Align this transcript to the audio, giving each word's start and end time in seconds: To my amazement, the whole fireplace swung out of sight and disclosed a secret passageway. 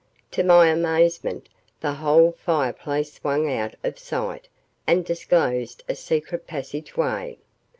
To 0.31 0.43
my 0.43 0.69
amazement, 0.69 1.47
the 1.79 1.93
whole 1.93 2.31
fireplace 2.31 3.13
swung 3.13 3.47
out 3.53 3.75
of 3.83 3.99
sight 3.99 4.47
and 4.87 5.05
disclosed 5.05 5.83
a 5.87 5.93
secret 5.93 6.47
passageway. 6.47 7.37